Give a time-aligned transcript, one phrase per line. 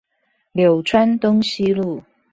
[0.55, 2.03] 柳川東西路